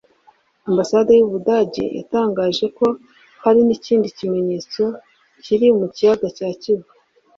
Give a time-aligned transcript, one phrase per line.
[0.69, 2.87] Ambasade y’u Budage yatangaje ko
[3.43, 4.83] hari n’ikindi kimenyetso
[5.43, 6.89] kiri mu Kiyaga cya Kivu